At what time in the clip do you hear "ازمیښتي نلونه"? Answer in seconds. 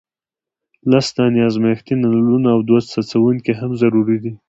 1.49-2.47